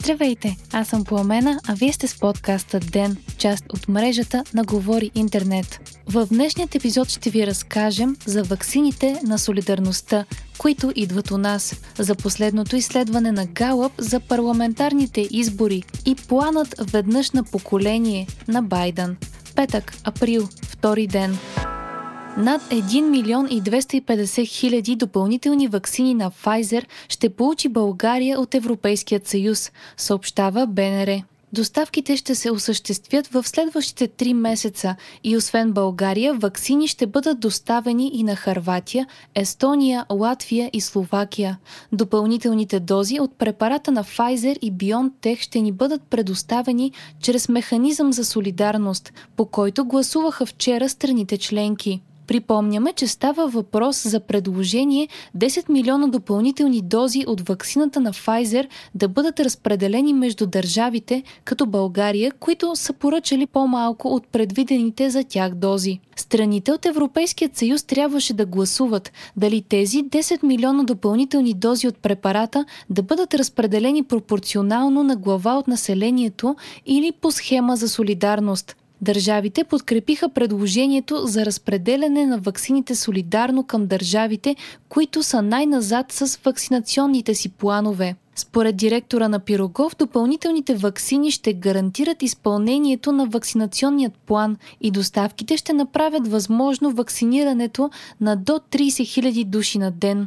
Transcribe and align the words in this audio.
Здравейте, 0.00 0.56
аз 0.72 0.88
съм 0.88 1.04
Пламена, 1.04 1.60
а 1.68 1.74
вие 1.74 1.92
сте 1.92 2.08
с 2.08 2.18
подкаста 2.18 2.80
ДЕН, 2.80 3.16
част 3.38 3.64
от 3.72 3.88
мрежата 3.88 4.44
на 4.54 4.64
Говори 4.64 5.10
Интернет. 5.14 6.00
В 6.06 6.26
днешният 6.26 6.74
епизод 6.74 7.08
ще 7.08 7.30
ви 7.30 7.46
разкажем 7.46 8.16
за 8.26 8.42
ваксините 8.42 9.20
на 9.22 9.38
солидарността, 9.38 10.24
които 10.58 10.92
идват 10.96 11.30
у 11.30 11.38
нас, 11.38 11.74
за 11.98 12.14
последното 12.14 12.76
изследване 12.76 13.32
на 13.32 13.46
Галъп 13.46 13.92
за 13.98 14.20
парламентарните 14.20 15.28
избори 15.30 15.82
и 16.06 16.14
планът 16.14 16.74
веднъж 16.92 17.30
на 17.30 17.44
поколение 17.44 18.26
на 18.48 18.62
Байден. 18.62 19.16
Петък, 19.54 19.94
април, 20.04 20.48
втори 20.62 21.06
ден. 21.06 21.38
Над 22.36 22.62
1 22.62 23.00
милион 23.00 23.46
и 23.50 23.62
250 23.62 24.46
хиляди 24.46 24.96
допълнителни 24.96 25.68
вакцини 25.68 26.14
на 26.14 26.30
Pfizer 26.30 26.84
ще 27.08 27.28
получи 27.28 27.68
България 27.68 28.40
от 28.40 28.54
Европейският 28.54 29.28
съюз, 29.28 29.72
съобщава 29.96 30.66
БНР. 30.66 31.22
Доставките 31.52 32.16
ще 32.16 32.34
се 32.34 32.50
осъществят 32.50 33.26
в 33.26 33.48
следващите 33.48 34.08
3 34.08 34.32
месеца 34.32 34.96
и 35.24 35.36
освен 35.36 35.72
България, 35.72 36.34
вакцини 36.34 36.88
ще 36.88 37.06
бъдат 37.06 37.40
доставени 37.40 38.10
и 38.14 38.22
на 38.22 38.36
Харватия, 38.36 39.06
Естония, 39.34 40.06
Латвия 40.12 40.70
и 40.72 40.80
Словакия. 40.80 41.58
Допълнителните 41.92 42.80
дози 42.80 43.20
от 43.20 43.38
препарата 43.38 43.92
на 43.92 44.04
Pfizer 44.04 44.58
и 44.58 44.72
BioNTech 44.72 45.40
ще 45.40 45.60
ни 45.60 45.72
бъдат 45.72 46.02
предоставени 46.02 46.92
чрез 47.22 47.48
механизъм 47.48 48.12
за 48.12 48.24
солидарност, 48.24 49.12
по 49.36 49.46
който 49.46 49.84
гласуваха 49.84 50.46
вчера 50.46 50.88
страните 50.88 51.38
членки. 51.38 52.00
Припомняме, 52.26 52.92
че 52.92 53.06
става 53.06 53.48
въпрос 53.48 54.08
за 54.08 54.20
предложение 54.20 55.08
10 55.38 55.68
милиона 55.68 56.06
допълнителни 56.06 56.82
дози 56.82 57.24
от 57.26 57.48
ваксината 57.48 58.00
на 58.00 58.12
Pfizer 58.12 58.68
да 58.94 59.08
бъдат 59.08 59.40
разпределени 59.40 60.12
между 60.12 60.46
държавите, 60.46 61.22
като 61.44 61.66
България, 61.66 62.32
които 62.40 62.76
са 62.76 62.92
поръчали 62.92 63.46
по-малко 63.46 64.08
от 64.08 64.28
предвидените 64.28 65.10
за 65.10 65.24
тях 65.24 65.54
дози. 65.54 66.00
Страните 66.16 66.72
от 66.72 66.86
Европейският 66.86 67.56
съюз 67.56 67.82
трябваше 67.82 68.34
да 68.34 68.46
гласуват 68.46 69.12
дали 69.36 69.62
тези 69.62 70.04
10 70.04 70.42
милиона 70.42 70.84
допълнителни 70.84 71.54
дози 71.54 71.88
от 71.88 71.98
препарата 71.98 72.64
да 72.90 73.02
бъдат 73.02 73.34
разпределени 73.34 74.02
пропорционално 74.02 75.02
на 75.02 75.16
глава 75.16 75.58
от 75.58 75.68
населението 75.68 76.56
или 76.86 77.12
по 77.12 77.30
схема 77.30 77.76
за 77.76 77.88
солидарност– 77.88 78.76
Държавите 79.00 79.64
подкрепиха 79.64 80.28
предложението 80.28 81.26
за 81.26 81.46
разпределяне 81.46 82.26
на 82.26 82.38
ваксините 82.38 82.94
солидарно 82.94 83.64
към 83.64 83.86
държавите, 83.86 84.56
които 84.88 85.22
са 85.22 85.42
най-назад 85.42 86.12
с 86.12 86.38
вакцинационните 86.44 87.34
си 87.34 87.48
планове. 87.48 88.16
Според 88.36 88.76
директора 88.76 89.28
на 89.28 89.40
Пирогов, 89.40 89.96
допълнителните 89.96 90.74
ваксини 90.74 91.30
ще 91.30 91.52
гарантират 91.52 92.22
изпълнението 92.22 93.12
на 93.12 93.26
вакцинационният 93.26 94.12
план 94.26 94.56
и 94.80 94.90
доставките 94.90 95.56
ще 95.56 95.72
направят 95.72 96.28
възможно 96.28 96.90
вакцинирането 96.90 97.90
на 98.20 98.36
до 98.36 98.52
30 98.52 98.86
000 98.88 99.44
души 99.44 99.78
на 99.78 99.90
ден. 99.90 100.26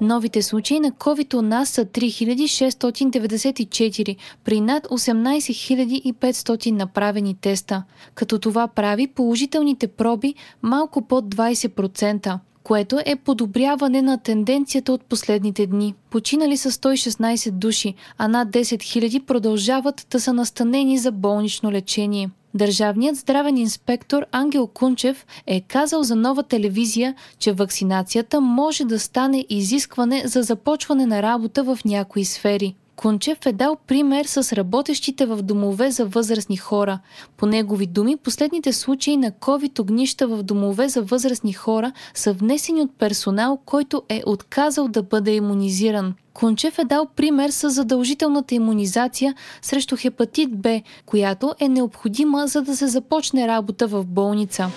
Новите 0.00 0.42
случаи 0.42 0.80
на 0.80 0.90
COVID 0.90 1.34
у 1.34 1.42
нас 1.42 1.68
са 1.68 1.84
3694 1.84 4.16
при 4.44 4.60
над 4.60 4.86
18500 4.86 6.70
направени 6.70 7.36
теста, 7.40 7.82
като 8.14 8.38
това 8.38 8.68
прави 8.68 9.06
положителните 9.06 9.86
проби 9.86 10.34
малко 10.62 11.02
под 11.02 11.34
20% 11.34 12.38
което 12.66 12.98
е 13.06 13.16
подобряване 13.16 14.02
на 14.02 14.18
тенденцията 14.18 14.92
от 14.92 15.04
последните 15.04 15.66
дни. 15.66 15.94
Починали 16.10 16.56
са 16.56 16.70
116 16.70 17.50
души, 17.50 17.94
а 18.18 18.28
над 18.28 18.48
10 18.48 18.60
000 18.60 19.24
продължават 19.24 20.06
да 20.10 20.20
са 20.20 20.32
настанени 20.32 20.98
за 20.98 21.12
болнично 21.12 21.72
лечение. 21.72 22.30
Държавният 22.56 23.16
здравен 23.16 23.56
инспектор 23.56 24.26
Ангел 24.32 24.66
Кунчев 24.66 25.26
е 25.46 25.60
казал 25.60 26.02
за 26.02 26.16
нова 26.16 26.42
телевизия, 26.42 27.14
че 27.38 27.52
вакцинацията 27.52 28.40
може 28.40 28.84
да 28.84 28.98
стане 29.00 29.46
изискване 29.48 30.22
за 30.26 30.42
започване 30.42 31.06
на 31.06 31.22
работа 31.22 31.64
в 31.64 31.78
някои 31.84 32.24
сфери. 32.24 32.74
Кунчев 32.96 33.46
е 33.46 33.52
дал 33.52 33.76
пример 33.86 34.24
с 34.24 34.52
работещите 34.52 35.26
в 35.26 35.42
домове 35.42 35.90
за 35.90 36.06
възрастни 36.06 36.56
хора. 36.56 36.98
По 37.36 37.46
негови 37.46 37.86
думи, 37.86 38.16
последните 38.16 38.72
случаи 38.72 39.16
на 39.16 39.30
COVID 39.30 39.80
огнища 39.80 40.28
в 40.28 40.42
домове 40.42 40.88
за 40.88 41.02
възрастни 41.02 41.52
хора 41.52 41.92
са 42.14 42.32
внесени 42.32 42.80
от 42.82 42.98
персонал, 42.98 43.58
който 43.66 44.02
е 44.08 44.22
отказал 44.26 44.88
да 44.88 45.02
бъде 45.02 45.34
иммунизиран. 45.34 46.14
Кунчев 46.34 46.78
е 46.78 46.84
дал 46.84 47.06
пример 47.16 47.50
с 47.50 47.70
задължителната 47.70 48.54
иммунизация 48.54 49.34
срещу 49.62 49.96
хепатит 49.96 50.56
Б, 50.56 50.80
която 51.06 51.54
е 51.60 51.68
необходима 51.68 52.46
за 52.46 52.62
да 52.62 52.76
се 52.76 52.86
започне 52.86 53.48
работа 53.48 53.86
в 53.86 54.04
болница. 54.04 54.70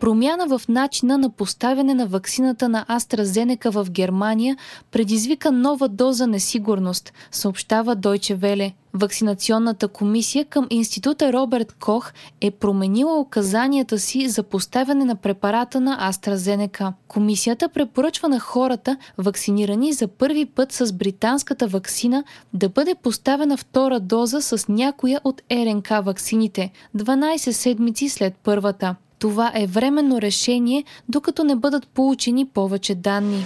Промяна 0.00 0.58
в 0.58 0.68
начина 0.68 1.18
на 1.18 1.30
поставяне 1.30 1.94
на 1.94 2.06
ваксината 2.06 2.68
на 2.68 2.84
AstraZeneca 2.84 3.70
в 3.70 3.90
Германия 3.90 4.56
предизвика 4.90 5.52
нова 5.52 5.88
доза 5.88 6.26
несигурност, 6.26 7.12
съобщава 7.30 7.96
Deutsche 7.96 8.36
Welle. 8.36 8.72
Вакцинационната 8.94 9.88
комисия 9.88 10.44
към 10.44 10.66
института 10.70 11.32
Роберт 11.32 11.72
Кох 11.72 12.12
е 12.40 12.50
променила 12.50 13.20
указанията 13.20 13.98
си 13.98 14.28
за 14.28 14.42
поставяне 14.42 15.04
на 15.04 15.16
препарата 15.16 15.80
на 15.80 16.12
AstraZeneca. 16.12 16.92
Комисията 17.08 17.68
препоръчва 17.68 18.28
на 18.28 18.40
хората, 18.40 18.96
вакцинирани 19.18 19.92
за 19.92 20.08
първи 20.08 20.46
път 20.46 20.72
с 20.72 20.92
британската 20.92 21.66
вакцина, 21.66 22.24
да 22.54 22.68
бъде 22.68 22.94
поставена 22.94 23.56
втора 23.56 24.00
доза 24.00 24.40
с 24.42 24.68
някоя 24.68 25.20
от 25.24 25.42
РНК 25.52 25.88
ваксините, 25.88 26.70
12 26.96 27.50
седмици 27.50 28.08
след 28.08 28.34
първата. 28.42 28.96
Това 29.18 29.52
е 29.54 29.66
временно 29.66 30.20
решение, 30.20 30.84
докато 31.08 31.44
не 31.44 31.56
бъдат 31.56 31.88
получени 31.88 32.46
повече 32.46 32.94
данни. 32.94 33.44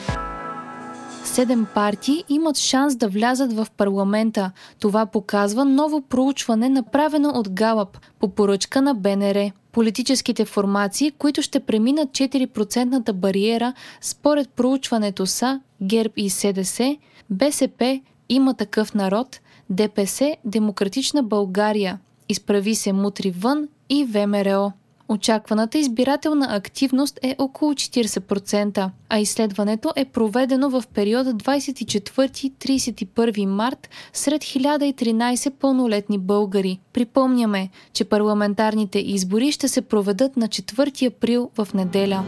Седем 1.25 1.67
партии 1.75 2.25
имат 2.29 2.59
шанс 2.59 2.97
да 2.97 3.09
влязат 3.09 3.53
в 3.53 3.67
парламента. 3.77 4.51
Това 4.81 5.07
показва 5.07 5.65
ново 5.65 6.01
проучване, 6.01 6.69
направено 6.69 7.29
от 7.29 7.51
Галъп 7.53 7.99
по 8.21 8.29
поръчка 8.29 8.83
на 8.83 8.95
БНР. 8.95 9.51
Политическите 9.73 10.45
формации, 10.45 11.11
които 11.11 11.43
ще 11.43 11.61
преминат 11.61 12.09
4 12.09 13.13
бариера, 13.13 13.73
според 14.01 14.49
проучването 14.49 15.27
са 15.27 15.61
ГЕРБ 15.83 16.13
и 16.17 16.31
СДС, 16.31 16.97
БСП, 17.31 18.01
има 18.29 18.55
такъв 18.55 18.95
народ, 18.95 19.41
ДПС, 19.71 20.37
Демократична 20.45 21.23
България, 21.23 21.99
изправи 22.29 22.75
се 22.75 22.93
мутри 22.93 23.31
вън 23.31 23.69
и 23.89 24.05
ВМРО. 24.05 24.73
Очакваната 25.11 25.79
избирателна 25.79 26.47
активност 26.51 27.19
е 27.23 27.37
около 27.39 27.73
40%, 27.73 28.91
а 29.09 29.19
изследването 29.19 29.93
е 29.97 30.05
проведено 30.05 30.71
в 30.71 30.85
периода 30.95 31.35
24-31 31.35 33.45
март 33.45 33.91
сред 34.13 34.43
1013 34.43 35.51
пълнолетни 35.51 36.19
българи. 36.19 36.79
Припомняме, 36.93 37.69
че 37.93 38.05
парламентарните 38.05 38.99
избори 38.99 39.53
ще 39.53 39.69
се 39.69 39.83
проведат 39.83 40.37
на 40.37 40.49
4 40.49 41.07
април 41.07 41.51
в 41.59 41.69
неделя 41.75 42.25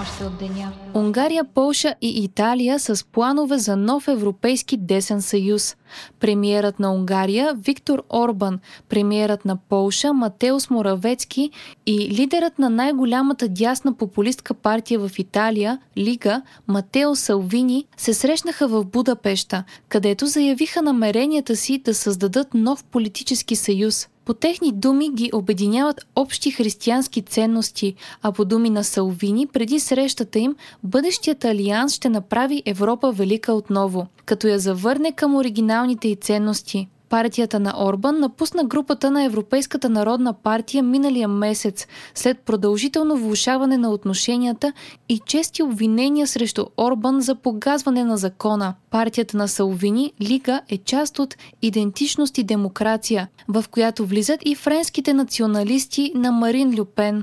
още 0.00 0.24
от 0.24 0.38
деня. 0.38 0.72
Унгария, 0.94 1.44
Полша 1.44 1.94
и 2.00 2.24
Италия 2.24 2.78
с 2.78 3.04
планове 3.04 3.58
за 3.58 3.76
нов 3.76 4.08
европейски 4.08 4.76
десен 4.76 5.22
съюз. 5.22 5.76
Премиерът 6.20 6.78
на 6.78 6.92
Унгария 6.92 7.54
Виктор 7.54 8.02
Орбан, 8.10 8.58
премиерът 8.88 9.44
на 9.44 9.56
Полша 9.56 10.12
Матеус 10.12 10.70
Моравецки 10.70 11.50
и 11.86 12.10
лидерът 12.10 12.58
на 12.58 12.70
най-голямата 12.70 13.48
дясна 13.48 13.92
популистка 13.92 14.54
партия 14.54 15.00
в 15.00 15.18
Италия, 15.18 15.78
Лига, 15.96 16.42
Матео 16.68 17.16
Салвини, 17.16 17.84
се 17.96 18.14
срещнаха 18.14 18.68
в 18.68 18.84
Будапешта, 18.84 19.64
където 19.88 20.26
заявиха 20.26 20.82
намеренията 20.82 21.56
си 21.56 21.78
да 21.78 21.94
създадат 21.94 22.54
нов 22.54 22.84
политически 22.84 23.56
съюз– 23.56 24.08
по 24.28 24.34
техни 24.34 24.72
думи 24.72 25.10
ги 25.10 25.30
обединяват 25.34 26.06
общи 26.16 26.50
християнски 26.50 27.22
ценности, 27.22 27.94
а 28.22 28.32
по 28.32 28.44
думи 28.44 28.70
на 28.70 28.84
Салвини, 28.84 29.46
преди 29.46 29.80
срещата 29.80 30.38
им, 30.38 30.56
бъдещият 30.82 31.44
алианс 31.44 31.94
ще 31.94 32.08
направи 32.08 32.62
Европа 32.66 33.12
велика 33.12 33.52
отново, 33.52 34.06
като 34.24 34.46
я 34.46 34.58
завърне 34.58 35.12
към 35.12 35.36
оригиналните 35.36 36.08
й 36.08 36.16
ценности– 36.16 36.88
Партията 37.08 37.60
на 37.60 37.74
Орбан 37.78 38.20
напусна 38.20 38.64
групата 38.64 39.10
на 39.10 39.24
Европейската 39.24 39.88
народна 39.88 40.32
партия 40.32 40.82
миналия 40.82 41.28
месец 41.28 41.86
след 42.14 42.38
продължително 42.38 43.16
влушаване 43.16 43.76
на 43.76 43.90
отношенията 43.90 44.72
и 45.08 45.18
чести 45.18 45.62
обвинения 45.62 46.26
срещу 46.26 46.64
Орбан 46.76 47.20
за 47.20 47.34
погазване 47.34 48.04
на 48.04 48.16
закона. 48.16 48.74
Партията 48.90 49.36
на 49.36 49.48
Салвини, 49.48 50.12
Лига, 50.20 50.60
е 50.68 50.78
част 50.78 51.18
от 51.18 51.36
Идентичност 51.62 52.38
и 52.38 52.42
демокрация, 52.42 53.28
в 53.48 53.64
която 53.70 54.06
влизат 54.06 54.40
и 54.44 54.54
френските 54.54 55.14
националисти 55.14 56.12
на 56.14 56.32
Марин 56.32 56.80
Люпен. 56.80 57.22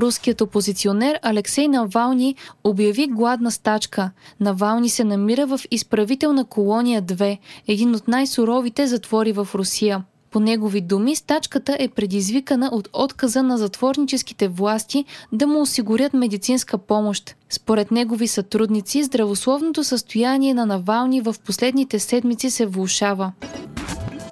Руският 0.00 0.40
опозиционер 0.40 1.18
Алексей 1.22 1.68
Навални 1.68 2.34
обяви 2.64 3.06
гладна 3.06 3.50
стачка. 3.50 4.10
Навални 4.40 4.88
се 4.88 5.04
намира 5.04 5.46
в 5.46 5.60
изправителна 5.70 6.44
колония 6.44 7.02
2, 7.02 7.38
един 7.68 7.94
от 7.94 8.08
най-суровите 8.08 8.86
затвори 8.86 9.32
в 9.32 9.48
Русия. 9.54 10.04
По 10.30 10.40
негови 10.40 10.80
думи, 10.80 11.16
стачката 11.16 11.76
е 11.80 11.88
предизвикана 11.88 12.70
от 12.72 12.88
отказа 12.92 13.42
на 13.42 13.58
затворническите 13.58 14.48
власти 14.48 15.04
да 15.32 15.46
му 15.46 15.60
осигурят 15.60 16.12
медицинска 16.12 16.78
помощ. 16.78 17.36
Според 17.50 17.90
негови 17.90 18.28
сътрудници, 18.28 19.04
здравословното 19.04 19.84
състояние 19.84 20.54
на 20.54 20.66
Навални 20.66 21.20
в 21.20 21.34
последните 21.46 21.98
седмици 21.98 22.50
се 22.50 22.66
влушава. 22.66 23.32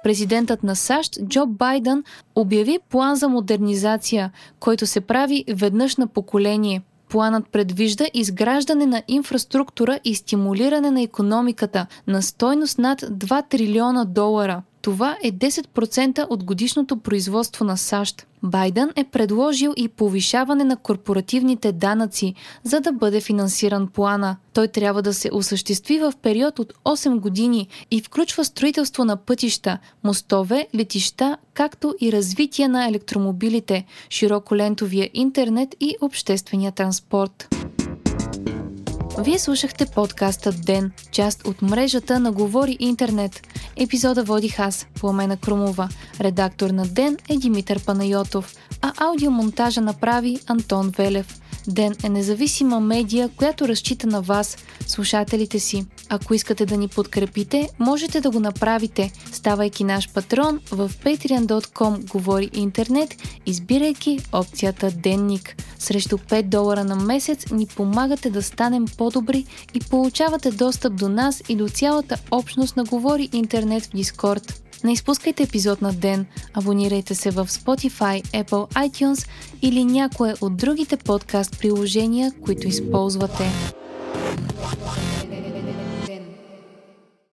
Президентът 0.07 0.63
на 0.63 0.75
САЩ 0.75 1.19
Джо 1.27 1.45
Байден 1.45 2.03
обяви 2.35 2.79
план 2.89 3.15
за 3.15 3.29
модернизация, 3.29 4.31
който 4.59 4.85
се 4.85 5.01
прави 5.01 5.43
веднъж 5.53 5.95
на 5.95 6.07
поколение. 6.07 6.81
Планът 7.09 7.49
предвижда 7.49 8.05
изграждане 8.13 8.85
на 8.85 9.03
инфраструктура 9.07 9.99
и 10.03 10.15
стимулиране 10.15 10.91
на 10.91 11.01
економиката 11.01 11.87
на 12.07 12.21
стойност 12.21 12.79
над 12.79 13.01
2 13.01 13.49
трилиона 13.49 14.05
долара. 14.05 14.61
Това 14.87 15.17
е 15.23 15.31
10% 15.31 16.27
от 16.29 16.43
годишното 16.43 16.97
производство 16.97 17.65
на 17.65 17.77
САЩ. 17.77 18.27
Байден 18.43 18.91
е 18.95 19.03
предложил 19.03 19.73
и 19.77 19.87
повишаване 19.87 20.63
на 20.63 20.77
корпоративните 20.77 21.71
данъци, 21.71 22.33
за 22.63 22.79
да 22.79 22.91
бъде 22.91 23.21
финансиран 23.21 23.87
плана. 23.87 24.37
Той 24.53 24.67
трябва 24.67 25.01
да 25.01 25.13
се 25.13 25.29
осъществи 25.33 25.99
в 25.99 26.13
период 26.21 26.59
от 26.59 26.73
8 26.85 27.19
години 27.19 27.67
и 27.91 28.01
включва 28.01 28.45
строителство 28.45 29.05
на 29.05 29.17
пътища, 29.17 29.77
мостове, 30.03 30.67
летища, 30.75 31.37
както 31.53 31.95
и 32.01 32.11
развитие 32.11 32.67
на 32.67 32.87
електромобилите, 32.87 33.85
широколентовия 34.09 35.09
интернет 35.13 35.75
и 35.79 35.95
обществения 36.01 36.71
транспорт. 36.71 37.49
Вие 39.19 39.39
слушахте 39.39 39.85
подкаста 39.85 40.51
Ден, 40.51 40.91
част 41.11 41.47
от 41.47 41.61
мрежата 41.61 42.19
на 42.19 42.31
Говори 42.31 42.77
Интернет. 42.79 43.47
Епизода 43.75 44.23
водих 44.23 44.59
аз, 44.59 44.87
Пламена 44.99 45.37
Крумова. 45.37 45.89
Редактор 46.21 46.69
на 46.69 46.87
Ден 46.87 47.17
е 47.29 47.37
Димитър 47.37 47.85
Панайотов, 47.85 48.53
а 48.81 48.93
аудиомонтажа 48.97 49.81
направи 49.81 50.39
Антон 50.47 50.89
Велев. 50.97 51.41
Ден 51.67 51.95
е 52.03 52.09
независима 52.09 52.79
медия, 52.79 53.29
която 53.29 53.67
разчита 53.67 54.07
на 54.07 54.21
вас, 54.21 54.57
слушателите 54.87 55.59
си. 55.59 55.85
Ако 56.09 56.33
искате 56.33 56.65
да 56.65 56.77
ни 56.77 56.87
подкрепите, 56.87 57.69
можете 57.79 58.21
да 58.21 58.31
го 58.31 58.39
направите, 58.39 59.11
ставайки 59.31 59.83
наш 59.83 60.09
патрон 60.13 60.59
в 60.71 60.91
patreon.com 61.03 62.09
Говори 62.09 62.49
Интернет, 62.53 63.15
избирайки 63.45 64.19
опцията 64.33 64.91
Денник. 64.91 65.55
Срещу 65.79 66.17
5 66.17 66.43
долара 66.43 66.83
на 66.83 66.95
месец 66.95 67.51
ни 67.51 67.67
помагате 67.67 68.29
да 68.29 68.43
станем 68.43 68.85
по-добри 68.97 69.45
и 69.73 69.79
получавате 69.79 70.51
достъп 70.51 70.95
до 70.95 71.09
нас 71.09 71.43
и 71.49 71.55
до 71.55 71.69
цялата 71.69 72.17
общност 72.31 72.77
на 72.77 72.83
Говори 72.83 73.29
Интернет 73.33 73.85
в 73.85 73.89
Дискорд. 73.89 74.66
Не 74.83 74.93
изпускайте 74.93 75.43
епизод 75.43 75.81
на 75.81 75.93
ден, 75.93 76.25
абонирайте 76.53 77.15
се 77.15 77.31
в 77.31 77.47
Spotify, 77.47 78.43
Apple 78.43 78.89
iTunes 78.89 79.27
или 79.61 79.85
някое 79.85 80.33
от 80.41 80.57
другите 80.57 80.97
подкаст 80.97 81.59
приложения, 81.59 82.31
които 82.45 82.67
използвате. 82.67 83.43